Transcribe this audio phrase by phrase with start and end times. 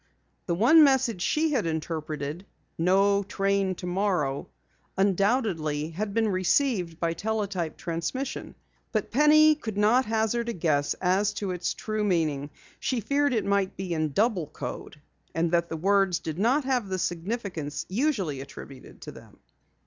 [0.47, 4.49] The one message she had interpreted "No Train Tomorrow"
[4.97, 8.55] undoubtedly had been received by teletype transmission.
[8.91, 12.49] But Penny could not hazard a guess as to its true meaning.
[12.79, 14.99] She feared it might be in double code,
[15.35, 19.37] and that the words did not have the significance usually attributed to them.